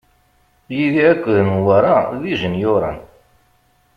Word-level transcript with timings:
Yidir 0.75 1.05
akked 1.11 1.35
Newwara 1.47 1.95
d 2.21 2.23
ijenyuren. 2.31 2.97